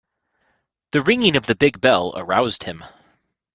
The 0.93 1.03
ringing 1.03 1.35
of 1.35 1.45
the 1.45 1.53
big 1.53 1.79
bell 1.79 2.11
aroused 2.17 2.63
him. 2.63 2.83